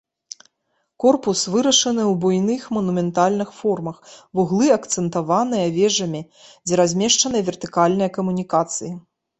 [1.03, 3.97] Корпус вырашаны ў буйных манументальных формах,
[4.41, 6.21] вуглы акцэнтаваныя вежамі,
[6.65, 8.91] дзе размешчаныя вертыкальныя камунікацыі.